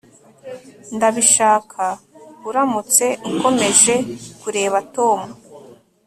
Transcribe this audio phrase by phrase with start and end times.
[0.95, 1.83] Ndabishaka
[2.49, 3.95] uramutse ukomeje
[4.41, 5.19] kureba Tom